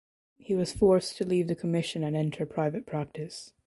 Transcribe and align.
He 0.39 0.55
was 0.55 0.73
forced 0.73 1.17
to 1.17 1.25
leave 1.27 1.47
the 1.47 1.53
commission 1.55 2.03
and 2.03 2.15
enter 2.15 2.43
private 2.47 2.87
practice. 2.87 3.53